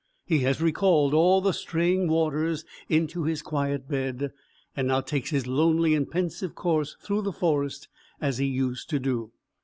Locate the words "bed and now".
3.87-5.01